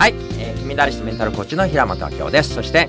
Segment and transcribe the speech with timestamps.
[0.00, 2.54] はい、えー、金メダリストメンタルコーチの平本明夫です。
[2.54, 2.88] そして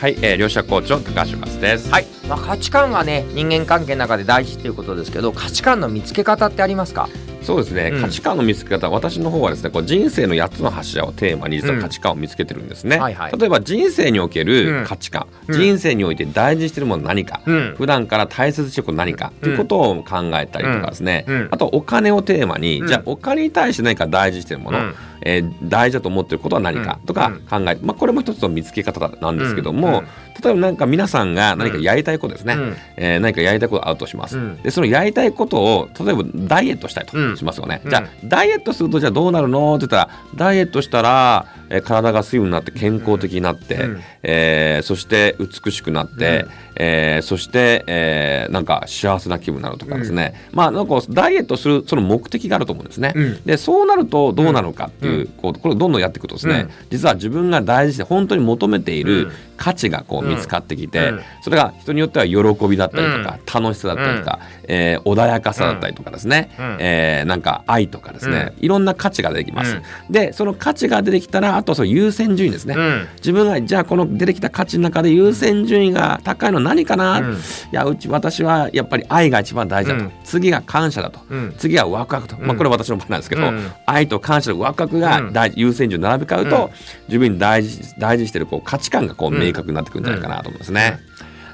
[0.00, 1.88] はい、えー、両者コーチの高橋勝です。
[1.92, 7.08] はい、まあ、価値観がね人間関係の中で大事っていうことですけど価値観の見つけ方ってありますか？
[7.42, 8.02] そうですね、うん。
[8.02, 12.96] 価値観の見つけ方、私の方はですね、こう人生の8つの柱をテーマに実は価値観を見つけてるんですね。
[12.96, 13.38] うんはいはい。
[13.38, 14.46] 例えば人生におけうん。
[14.46, 15.54] る価値観、うん。
[15.54, 17.74] 人生において大事にしてるもの何か、うん。
[17.76, 21.48] 普段から大切にしてること何か、ということを考えたりとかですね、うん。
[21.52, 22.88] あとお金をテーマに、うん。
[22.88, 27.06] じゃあお金に対して何か大事にしてるもの、うんえー大事だと思ってることは何かうん。
[27.06, 30.02] とか考えて、まあ、これも一つの見つけ方なんですけども、
[30.42, 32.76] 例えば何か皆さんが何かやりたいことですね、うん。
[32.96, 34.62] えー何かやりたいことあるとします、うん。
[34.62, 44.00] でそのやりたいことを例えばダイエットしたいとしますよね、うんじゃあダイエットするとじゃあどうなるのって言ったらダイエットしたら、えー体が水分になって健康的になって、うん。
[44.22, 46.50] えーそして美しくなって、うん。
[46.76, 53.42] えーそして、えーなんか幸せな気分になるとかですね、まあなんかダイエットするその目的があると思うんですね、うん。
[53.44, 56.70] でそうなるとどうなのかっていう,、こうこれをどんどんやっていくとですね、うん。
[56.90, 59.32] 実は自分が大事で本当に求めているうん。
[59.60, 61.20] 価値がこう見つかってきて、うん。
[61.42, 66.76] それが人によっては喜びだったりとか、楽しさだったりとか、えー穏やかさだったりとかですね、うん。
[66.80, 69.76] えーなんか愛とかですね、いろんな価値が出てきます。
[69.76, 70.12] うん。
[70.12, 72.74] でその価値が出てきたらあとはその優先順位ですね。
[72.74, 73.06] うん。
[73.16, 77.34] 自分がじゃあこの出てきた価値の中で優先順位が高いのは何かな、うん。
[77.34, 77.36] い
[77.72, 80.12] やうち私はやっぱり愛が一番大事だと、うん。
[80.24, 81.54] 次が感謝だと、うん。
[81.58, 83.70] 次はワクワクと、まあ、これは私の場合なんですけど、うん。
[83.86, 86.70] 愛と感謝とワクワクが大、優先順位に並び交うと、うん。
[87.08, 89.40] 自分に大事大事にしてるこう価値観がこううん。
[89.40, 90.98] 明確になってくるんじゃないかなと思いますね。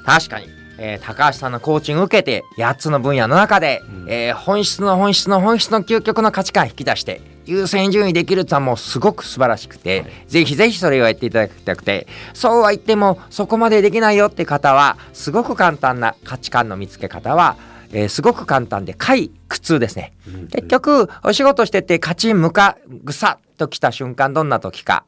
[0.05, 0.45] 確かに、
[0.77, 17.55] えー高橋さんのコーチングを受けて8つの分野の中で、えー本質の本質の本質の究極の価値観を引き出して優先順位できるってのはもうすごく素晴らしくて、ぜひぜひそれをやっていただきたくてそうは言ってもそこまでできないよって方はすごく簡単な価値観の見つけ方は、
[17.93, 20.11] えーすごく簡単で快苦痛ですね。
[20.51, 25.05] 結局お仕事しててカチンムカぐさっときた瞬間どんな時か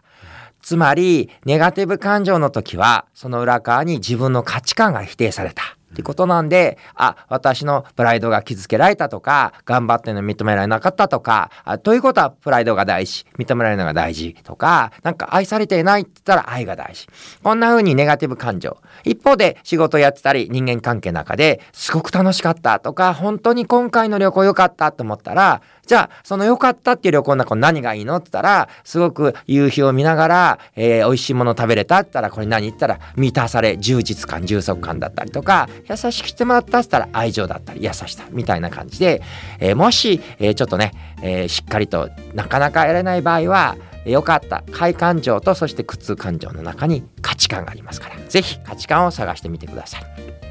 [0.61, 5.78] つまりネガティブ感情の時はその裏側に自分の価値観が否定された。
[5.91, 13.25] ってことなんで、あ私のプライドが傷つけられたとか頑張ってるの認められなかったとかあということはプライドが大事。
[13.37, 17.07] 認められるのが大事とかなんか愛されていないって言ったら愛が大事。
[17.43, 18.77] こんな風にネガティブ感情。
[19.03, 39.21] 一方で仕事やってたり人間関係の中ですごく楽しかったとか本当に今回の旅行良かったと思ったらじゃあその良かったっていう旅行の中何がいいのって言ったらすごく夕日を見ながら、えー美味しいもの食べれたって言ったらこれ何言ったら満たされ充実感充足感だったりとか優しくしてもらったって言ったら愛情だったり優しさみたいな感じで、
[39.59, 50.03] えーもし、えーちょっとね、えーしっかりとなかなかやれない場合はえー良かった快感情とそして苦痛感情の中に価値観がありますからぜひ価値観を探してみてください。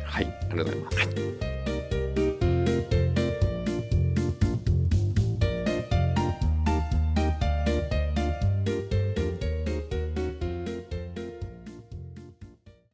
[0.04, 1.87] はい、ありがとうございます。